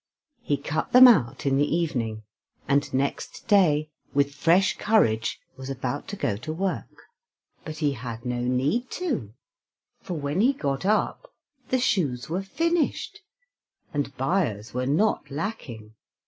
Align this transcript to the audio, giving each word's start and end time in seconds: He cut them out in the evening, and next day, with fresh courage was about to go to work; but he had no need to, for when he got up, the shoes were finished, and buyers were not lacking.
He 0.41 0.57
cut 0.57 0.93
them 0.93 1.07
out 1.07 1.45
in 1.45 1.57
the 1.57 1.75
evening, 1.75 2.23
and 2.67 2.91
next 2.91 3.47
day, 3.47 3.91
with 4.15 4.33
fresh 4.33 4.75
courage 4.77 5.39
was 5.55 5.69
about 5.69 6.07
to 6.07 6.15
go 6.15 6.37
to 6.37 6.51
work; 6.51 7.03
but 7.65 7.77
he 7.77 7.91
had 7.91 8.25
no 8.25 8.39
need 8.41 8.89
to, 8.97 9.35
for 10.01 10.15
when 10.15 10.41
he 10.41 10.53
got 10.53 10.87
up, 10.87 11.31
the 11.69 11.77
shoes 11.79 12.29
were 12.29 12.41
finished, 12.41 13.19
and 13.93 14.17
buyers 14.17 14.73
were 14.73 14.87
not 14.87 15.29
lacking. 15.29 15.93